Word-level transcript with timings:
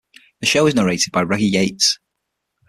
The 0.39 0.47
show 0.47 0.65
is 0.65 0.73
narrated 0.73 1.11
by 1.11 1.21
Reggie 1.21 1.45
Yates. 1.45 1.99